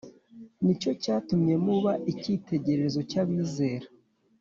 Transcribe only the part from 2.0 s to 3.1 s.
icyitegererezo